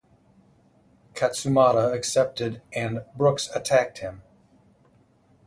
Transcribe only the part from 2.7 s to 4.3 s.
and Brookes attacked him.